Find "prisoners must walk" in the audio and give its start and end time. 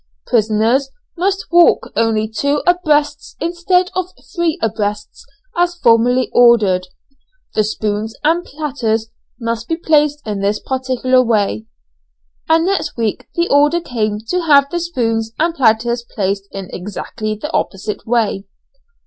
0.25-1.91